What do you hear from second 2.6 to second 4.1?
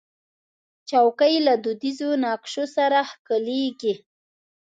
سره ښکليږي.